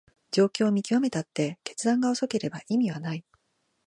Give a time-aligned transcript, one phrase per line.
[0.31, 3.23] 状況を見極めたって決断が遅ければ意味はない